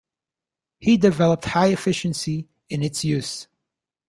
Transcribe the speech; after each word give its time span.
He 0.79 0.97
developed 0.97 1.45
high 1.45 1.67
efficiency 1.67 2.47
in 2.71 2.81
its 2.81 3.05
use. 3.05 3.45